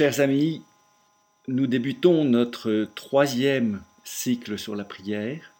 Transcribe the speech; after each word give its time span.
Chers 0.00 0.20
amis, 0.20 0.62
nous 1.46 1.66
débutons 1.66 2.24
notre 2.24 2.88
troisième 2.94 3.82
cycle 4.02 4.58
sur 4.58 4.74
la 4.74 4.86
prière. 4.86 5.52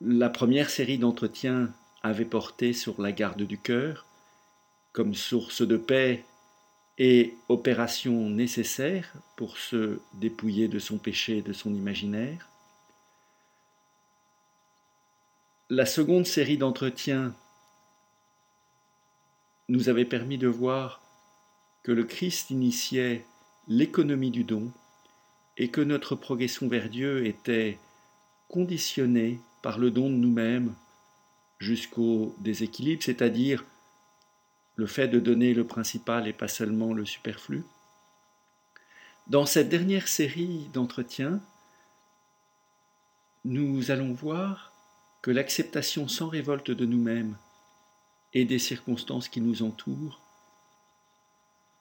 La 0.00 0.30
première 0.30 0.70
série 0.70 0.96
d'entretiens 0.96 1.70
avait 2.02 2.24
porté 2.24 2.72
sur 2.72 3.02
la 3.02 3.12
garde 3.12 3.42
du 3.42 3.58
cœur 3.58 4.06
comme 4.92 5.12
source 5.14 5.60
de 5.60 5.76
paix 5.76 6.24
et 6.96 7.34
opération 7.50 8.30
nécessaire 8.30 9.12
pour 9.36 9.58
se 9.58 9.98
dépouiller 10.14 10.66
de 10.66 10.78
son 10.78 10.96
péché 10.96 11.36
et 11.36 11.42
de 11.42 11.52
son 11.52 11.74
imaginaire. 11.74 12.48
La 15.68 15.84
seconde 15.84 16.24
série 16.24 16.56
d'entretiens 16.56 17.34
nous 19.68 19.90
avait 19.90 20.06
permis 20.06 20.38
de 20.38 20.48
voir 20.48 21.03
que 21.84 21.92
le 21.92 22.04
Christ 22.04 22.50
initiait 22.50 23.24
l'économie 23.68 24.30
du 24.30 24.42
don 24.42 24.72
et 25.56 25.68
que 25.68 25.82
notre 25.82 26.16
progression 26.16 26.66
vers 26.66 26.88
Dieu 26.88 27.26
était 27.26 27.78
conditionnée 28.48 29.38
par 29.62 29.78
le 29.78 29.90
don 29.90 30.08
de 30.08 30.16
nous-mêmes 30.16 30.74
jusqu'au 31.58 32.34
déséquilibre, 32.40 33.02
c'est-à-dire 33.02 33.64
le 34.76 34.86
fait 34.86 35.08
de 35.08 35.20
donner 35.20 35.54
le 35.54 35.66
principal 35.66 36.26
et 36.26 36.32
pas 36.32 36.48
seulement 36.48 36.94
le 36.94 37.04
superflu. 37.04 37.64
Dans 39.26 39.46
cette 39.46 39.68
dernière 39.68 40.08
série 40.08 40.70
d'entretiens, 40.72 41.40
nous 43.44 43.90
allons 43.90 44.12
voir 44.14 44.72
que 45.20 45.30
l'acceptation 45.30 46.08
sans 46.08 46.28
révolte 46.28 46.70
de 46.70 46.86
nous-mêmes 46.86 47.36
et 48.32 48.46
des 48.46 48.58
circonstances 48.58 49.28
qui 49.28 49.42
nous 49.42 49.62
entourent 49.62 50.23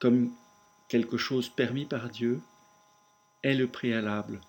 comme 0.04 0.34
quelque 0.90 1.16
chose 1.16 1.48
permis 1.48 1.86
par 1.86 2.10
Dieu 2.10 2.42
est 3.42 3.54
le 3.54 3.70
préalable 3.70 4.42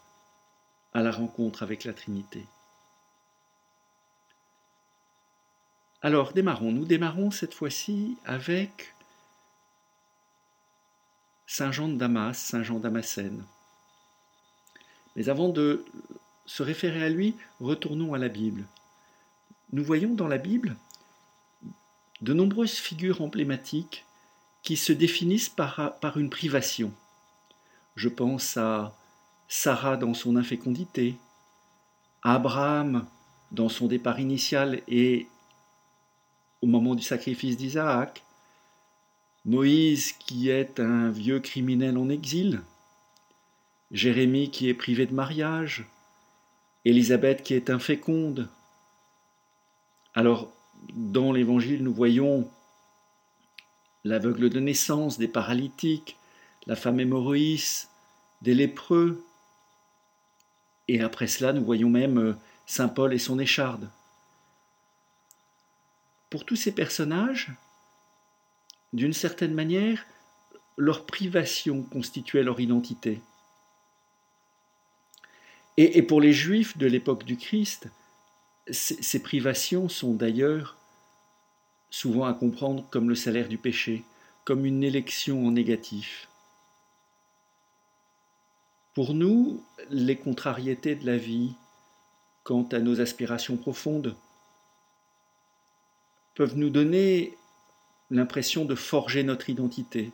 à 0.92 1.00
la 1.00 1.12
rencontre 1.12 1.62
avec 1.62 1.84
la 1.84 1.92
Trinité. 1.92 2.44
Alors 6.02 6.32
démarrons, 6.32 6.72
nous 6.72 6.84
démarrons 6.84 7.30
cette 7.30 7.54
fois-ci 7.54 8.18
avec 8.24 8.96
Saint 11.46 11.70
Jean 11.70 11.86
de 11.86 11.98
Damas, 11.98 12.36
Saint 12.36 12.64
Jean 12.64 12.80
Damascène. 12.80 13.44
Mais 15.14 15.28
avant 15.28 15.50
de 15.50 15.84
se 16.46 16.64
référer 16.64 17.04
à 17.04 17.10
lui, 17.10 17.36
retournons 17.60 18.12
à 18.12 18.18
la 18.18 18.28
Bible. 18.28 18.66
Nous 19.72 19.84
voyons 19.84 20.14
dans 20.14 20.26
la 20.26 20.38
Bible 20.38 20.74
de 22.22 22.32
nombreuses 22.32 22.78
figures 22.78 23.22
emblématiques 23.22 24.04
qui 24.64 24.78
se 24.78 24.92
définissent 24.92 25.50
par, 25.50 26.16
une 26.16 26.30
privation. 26.30 26.92
Je 27.96 28.08
pense 28.08 28.56
à 28.56 28.96
Sarah 29.46 29.96
dans 29.98 30.14
son 30.14 30.36
infécondité, 30.36 31.16
Abraham 32.22 33.06
dans 33.52 33.68
son 33.68 33.86
départ 33.86 34.18
initial 34.18 34.80
et 34.88 35.28
au 36.62 36.66
moment 36.66 36.94
du 36.94 37.02
sacrifice 37.02 37.58
d'Isaac, 37.58 38.24
Moïse 39.44 40.12
qui 40.12 40.48
est 40.48 40.80
un 40.80 41.10
vieux 41.10 41.40
criminel 41.40 41.98
en 41.98 42.08
exil, 42.08 42.62
Jérémie 43.90 44.50
qui 44.50 44.70
est 44.70 44.74
privé 44.74 45.04
de 45.04 45.12
mariage, 45.12 45.86
Élisabeth 46.86 47.42
qui 47.42 47.52
est 47.52 47.68
inféconde. 47.68 48.48
Alors, 50.14 50.50
dans 50.94 51.32
l'Évangile, 51.32 51.82
nous 51.82 51.92
voyons 51.92 52.48
l'aveugle 54.04 54.50
de 54.50 54.60
naissance, 54.60 55.18
des 55.18 55.28
paralytiques, 55.28 56.16
la 56.66 56.76
femme 56.76 57.00
hémorroïs, 57.00 57.88
des 58.42 58.54
lépreux. 58.54 59.24
Et 60.88 61.00
après 61.00 61.26
cela, 61.26 61.52
nous 61.52 61.64
voyons 61.64 61.90
même 61.90 62.18
euh, 62.18 62.34
Saint 62.66 62.88
Paul 62.88 63.14
et 63.14 63.18
son 63.18 63.38
écharde. 63.38 63.88
Pour 66.30 66.44
tous 66.44 66.56
ces 66.56 66.72
personnages, 66.72 67.52
d'une 68.92 69.12
certaine 69.12 69.54
manière, 69.54 70.04
leur 70.76 71.06
privation 71.06 71.82
constituait 71.82 72.42
leur 72.42 72.60
identité. 72.60 73.20
Et, 75.76 76.02
pour 76.02 76.20
les 76.20 76.32
Juifs 76.32 76.78
de 76.78 76.86
l'époque 76.86 77.24
du 77.24 77.36
Christ, 77.36 77.88
ces 78.70 79.22
privations 79.22 79.88
sont 79.88 80.14
d'ailleurs 80.14 80.76
souvent 81.94 82.24
à 82.24 82.34
comprendre 82.34 82.84
comme 82.90 83.08
le 83.08 83.14
salaire 83.14 83.48
du 83.48 83.56
péché, 83.56 84.02
comme 84.44 84.66
une 84.66 84.82
élection 84.82 85.46
en 85.46 85.52
négatif. 85.52 86.28
Pour 88.94 89.14
nous, 89.14 89.62
les 89.90 90.16
contrariétés 90.16 90.96
de 90.96 91.06
la 91.06 91.16
vie, 91.16 91.54
quant 92.42 92.64
à 92.72 92.80
nos 92.80 93.00
aspirations 93.00 93.56
profondes, 93.56 94.16
peuvent 96.34 96.56
nous 96.56 96.68
donner 96.68 97.38
l'impression 98.10 98.64
de 98.64 98.74
forger 98.74 99.22
notre 99.22 99.48
identité 99.48 100.10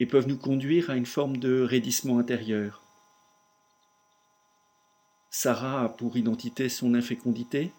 et 0.00 0.06
peuvent 0.06 0.26
nous 0.26 0.38
conduire 0.38 0.90
à 0.90 0.96
une 0.96 1.06
forme 1.06 1.36
de 1.36 1.62
raidissement 1.62 2.18
intérieur. 2.18 2.82
Sarah 5.30 5.84
a 5.84 5.88
pour 5.88 6.16
identité 6.16 6.68
son 6.68 6.94
infécondité, 6.94 7.72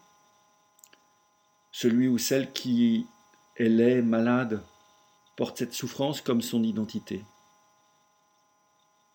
celui 1.74 2.08
ou 2.08 2.18
celle 2.18 2.54
qui, 2.54 3.08
elle 3.58 3.82
est 3.82 4.02
malade, 4.02 4.64
porte 5.36 5.58
cette 5.58 5.74
souffrance 5.74 6.22
comme 6.22 6.42
son 6.42 6.64
identité. 6.64 7.26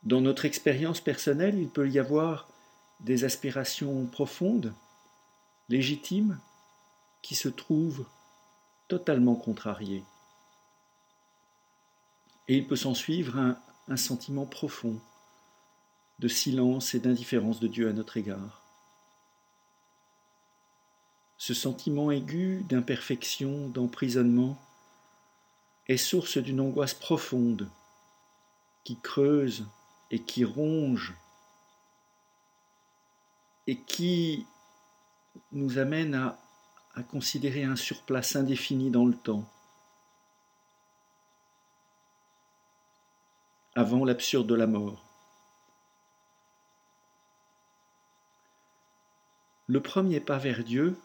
Dans 0.02 0.20
notre 0.20 0.44
expérience 0.44 1.00
personnelle, 1.00 1.58
il 1.58 1.68
peut 1.68 1.88
y 1.88 1.98
avoir 1.98 2.48
des 3.00 3.24
aspirations 3.24 4.06
profondes, 4.06 4.74
légitimes, 5.68 6.38
qui 7.22 7.36
se 7.36 7.48
trouvent 7.48 8.06
totalement 8.88 9.36
contrariées. 9.36 10.04
Et 12.48 12.56
il 12.56 12.66
peut 12.66 12.76
s'en 12.76 12.94
suivre 12.94 13.38
un, 13.38 13.56
un 13.86 13.96
sentiment 13.96 14.46
profond 14.46 14.98
de 16.18 16.28
silence 16.28 16.94
et 16.94 16.98
d'indifférence 16.98 17.60
de 17.60 17.68
Dieu 17.68 17.88
à 17.88 17.92
notre 17.92 18.16
égard. 18.16 18.67
Ce 21.38 21.54
sentiment 21.54 22.10
aigu 22.10 22.64
d'imperfection, 22.68 23.68
d'emprisonnement, 23.68 24.58
est 25.86 25.96
source 25.96 26.36
d'une 26.36 26.60
angoisse 26.60 26.94
profonde 26.94 27.70
qui 28.82 28.98
creuse 28.98 29.66
et 30.10 30.20
qui 30.20 30.44
ronge 30.44 31.14
et 33.68 33.76
qui 33.76 34.46
nous 35.52 35.78
amène 35.78 36.14
à, 36.14 36.38
considérer 37.10 37.62
un 37.62 37.76
surplace 37.76 38.34
indéfini 38.34 38.90
dans 38.90 39.06
le 39.06 39.14
temps. 39.14 39.48
avant 43.76 44.04
l'absurde 44.04 44.48
de 44.48 44.56
la 44.56 44.66
mort. 44.66 45.04
Le 49.68 49.80
premier 49.80 50.18
pas 50.18 50.38
vers 50.38 50.64
Dieu 50.64 50.98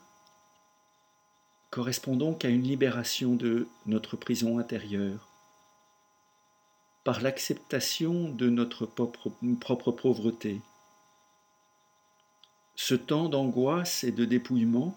correspond 1.74 2.16
donc 2.16 2.46
à 2.46 2.50
une 2.50 2.62
libération 2.62 3.34
de 3.34 3.68
notre 3.88 4.16
prison 4.16 4.60
intérieure, 4.60 5.28
par 7.04 7.20
l'acceptation 7.20 8.30
de 8.30 8.48
notre 8.48 8.86
propre, 8.86 9.92
pauvreté. 9.92 10.62
Ce 12.76 12.94
temps 12.94 13.28
d'angoisse 13.28 14.04
et 14.04 14.12
de 14.12 14.24
dépouillement 14.24 14.96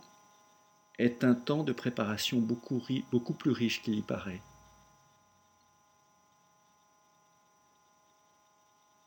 est 0.98 1.24
un 1.24 1.34
temps 1.34 1.62
de 1.62 1.72
préparation 1.72 2.40
beaucoup 2.40 3.32
plus 3.32 3.52
riche 3.52 3.82
qu'il 3.82 3.94
y 3.94 4.02
paraît. 4.02 4.42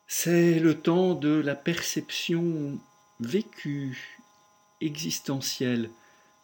C'est 0.07 0.59
le 0.59 0.81
temps 0.81 1.13
de 1.13 1.29
la 1.29 1.53
perception 1.53 2.79
vécue, 3.19 4.19
existentielle, 4.81 5.91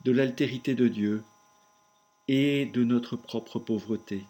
de 0.05 0.11
l'altérité 0.11 0.75
de 0.75 0.87
Dieu 0.87 1.23
et 2.27 2.67
de 2.67 2.83
notre 2.83 3.15
propre 3.15 3.57
pauvreté. 3.57 4.23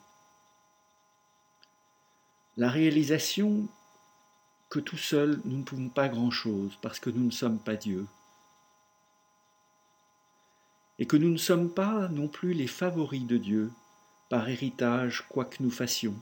La 2.56 2.70
réalisation 2.70 3.68
que 4.70 4.80
tout 4.80 4.96
seul 4.96 5.42
nous 5.44 5.58
ne 5.58 5.64
pouvons 5.64 5.90
pas 5.90 6.08
grand-chose 6.08 6.78
parce 6.82 7.02
que 7.02 7.10
nous 7.10 7.26
ne 7.26 7.32
sommes 7.32 7.60
pas 7.60 7.76
Dieu 7.76 8.08
et 10.98 11.06
que 11.06 11.18
nous 11.18 11.30
ne 11.30 11.38
sommes 11.38 11.70
pas 11.70 12.08
non 12.08 12.30
plus 12.30 12.54
les 12.54 12.68
favoris 12.68 13.26
de 13.26 13.36
Dieu 13.36 13.70
par 14.30 14.48
héritage 14.48 15.26
quoi 15.28 15.44
que 15.44 15.62
nous 15.62 15.72
fassions. 15.72 16.16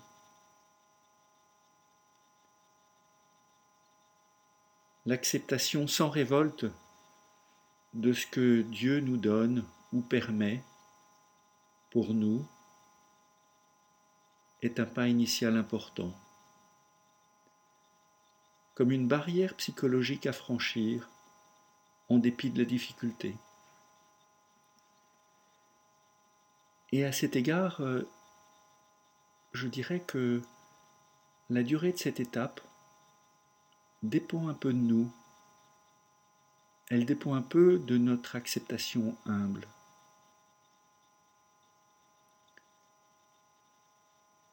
L'acceptation 5.05 5.87
sans 5.87 6.09
révolte 6.09 6.65
de 7.93 8.13
ce 8.13 8.25
que 8.27 8.61
Dieu 8.61 8.99
nous 8.99 9.17
donne 9.17 9.65
ou 9.91 10.01
permet 10.01 10.63
pour 11.91 12.13
nous 12.13 12.45
est 14.61 14.79
un 14.79 14.85
pas 14.85 15.07
initial 15.07 15.57
important, 15.57 16.13
comme 18.75 18.91
une 18.91 19.07
barrière 19.07 19.55
psychologique 19.55 20.25
à 20.25 20.33
franchir 20.33 21.09
en 22.09 22.17
dépit 22.17 22.49
de 22.49 22.59
la 22.59 22.65
difficulté. 22.65 23.35
Et 26.91 27.05
à 27.05 27.11
cet 27.11 27.35
égard, 27.35 27.81
euh, 27.81 28.07
je 29.51 29.67
dirais 29.67 29.99
que 29.99 30.41
la 31.49 31.63
durée 31.63 31.91
de 31.91 31.97
cette 31.97 32.19
étape 32.19 32.61
dépend 34.03 34.47
un 34.47 34.53
peu 34.53 34.73
de 34.73 34.77
nous. 34.77 35.11
Elle 36.89 37.05
dépend 37.05 37.33
un 37.33 37.41
peu 37.41 37.79
de 37.79 37.97
notre 37.97 38.35
acceptation 38.35 39.15
humble. 39.25 39.67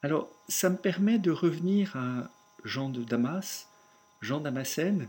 Alors, 0.02 0.30
ça 0.48 0.70
me 0.70 0.76
permet 0.76 1.18
de 1.18 1.30
revenir 1.30 1.96
à 1.96 2.30
Jean 2.64 2.88
de 2.88 3.02
Damas, 3.02 3.68
Jean 4.22 4.40
Damascène, 4.40 5.08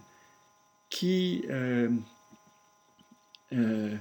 qui, 0.89 1.45
euh, 1.49 1.89
euh, 3.53 3.95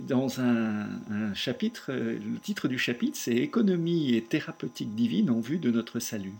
dans 0.00 0.40
un, 0.40 1.32
chapitre, 1.34 1.92
le 1.92 2.38
titre 2.38 2.68
du 2.68 2.78
chapitre, 2.78 3.16
c'est 3.16 3.34
Économie 3.34 4.14
et 4.14 4.22
thérapeutique 4.22 4.94
divine 4.94 5.30
en 5.30 5.40
vue 5.40 5.58
de 5.58 5.70
notre 5.70 5.98
salut. 5.98 6.34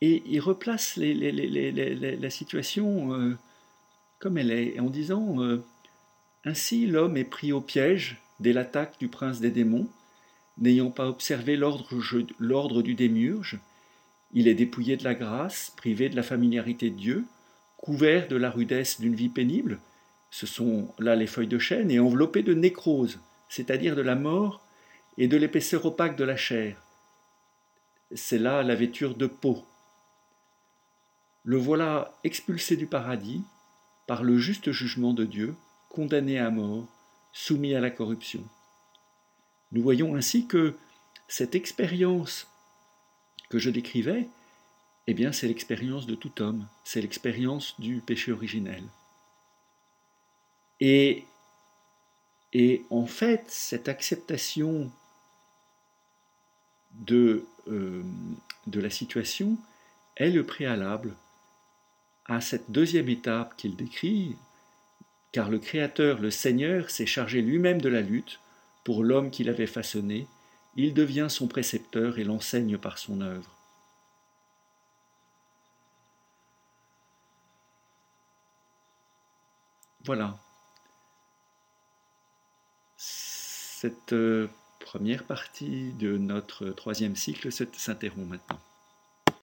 Et 0.00 0.22
il 0.26 0.40
replace 0.40 0.96
la 0.96 2.30
situation 2.30 3.14
euh, 3.14 3.38
comme 4.24 4.38
elle 4.38 4.52
est, 4.52 4.80
en 4.80 4.88
disant 4.88 5.36
Ainsi 6.46 6.86
l'homme 6.86 7.18
est 7.18 7.24
pris 7.24 7.52
au 7.52 7.60
piège 7.60 8.22
dès 8.40 8.54
l'attaque 8.54 8.98
du 8.98 9.08
prince 9.08 9.38
des 9.38 9.50
démons 9.50 9.86
N'ayant 10.56 10.90
pas 10.90 11.08
observé 11.08 11.56
l'ordre 11.56 12.80
du 12.80 12.94
démiurge, 12.94 13.58
il 14.32 14.48
est 14.48 14.54
dépouillé 14.54 14.96
de 14.96 15.04
la 15.04 15.14
grâce, 15.14 15.74
privé 15.76 16.08
de 16.08 16.16
la 16.16 16.22
familiarité 16.22 16.88
de 16.88 16.96
Dieu, 16.96 17.24
couvert 17.76 18.26
de 18.26 18.36
la 18.36 18.50
rudesse 18.50 18.98
d'une 18.98 19.14
vie 19.14 19.28
pénible, 19.28 19.78
ce 20.30 20.46
sont 20.46 20.88
là 20.98 21.16
les 21.16 21.26
feuilles 21.26 21.46
de 21.46 21.58
chêne, 21.58 21.90
et 21.90 21.98
enveloppé 21.98 22.42
de 22.42 22.54
nécrose, 22.54 23.20
c'est-à-dire 23.50 23.94
de 23.94 24.00
la 24.00 24.14
mort 24.14 24.64
et 25.18 25.28
de 25.28 25.36
l'épaisseur 25.36 25.84
opaque 25.84 26.16
de 26.16 26.24
la 26.24 26.36
chair. 26.36 26.80
C'est 28.14 28.38
là 28.38 28.62
la 28.62 28.74
vêture 28.74 29.16
de 29.16 29.26
peau. 29.26 29.66
Le 31.42 31.58
voilà 31.58 32.14
expulsé 32.24 32.76
du 32.76 32.86
paradis 32.86 33.44
par 34.06 34.22
le 34.22 34.38
juste 34.38 34.72
jugement 34.72 35.14
de 35.14 35.24
Dieu, 35.24 35.54
condamné 35.88 36.38
à 36.38 36.50
mort, 36.50 36.86
soumis 37.32 37.74
à 37.74 37.80
la 37.80 37.90
corruption. 37.90 38.44
Nous 39.72 39.82
voyons 39.82 40.14
ainsi 40.14 40.46
que 40.46 40.76
cette 41.28 41.54
expérience 41.54 42.46
que 43.48 43.58
je 43.58 43.70
décrivais, 43.70 44.28
eh 45.06 45.14
bien, 45.14 45.32
c'est 45.32 45.48
l'expérience 45.48 46.06
de 46.06 46.14
tout 46.14 46.42
homme, 46.42 46.66
c'est 46.84 47.00
l'expérience 47.00 47.78
du 47.78 48.00
péché 48.00 48.32
originel. 48.32 48.84
Et, 50.80 51.24
et 52.52 52.84
en 52.90 53.06
fait, 53.06 53.44
cette 53.48 53.88
acceptation 53.88 54.90
de, 56.92 57.44
euh, 57.68 58.02
de 58.66 58.80
la 58.80 58.90
situation 58.90 59.58
est 60.16 60.30
le 60.30 60.44
préalable 60.44 61.14
à 62.26 62.40
cette 62.40 62.70
deuxième 62.70 63.08
étape 63.08 63.56
qu'il 63.56 63.76
décrit, 63.76 64.36
car 65.32 65.50
le 65.50 65.58
Créateur, 65.58 66.20
le 66.20 66.30
Seigneur, 66.30 66.90
s'est 66.90 67.06
chargé 67.06 67.42
lui-même 67.42 67.80
de 67.80 67.88
la 67.88 68.00
lutte 68.00 68.40
pour 68.84 69.02
l'homme 69.02 69.30
qu'il 69.30 69.48
avait 69.48 69.66
façonné, 69.66 70.26
il 70.76 70.94
devient 70.94 71.26
son 71.28 71.48
précepteur 71.48 72.18
et 72.18 72.24
l'enseigne 72.24 72.78
par 72.78 72.98
son 72.98 73.20
œuvre. 73.20 73.50
Voilà. 80.04 80.38
Cette 82.96 84.12
euh, 84.12 84.48
première 84.80 85.24
partie 85.24 85.92
de 85.94 86.18
notre 86.18 86.68
troisième 86.68 87.16
cycle 87.16 87.50
s'interrompt 87.50 88.28
maintenant. 88.28 88.60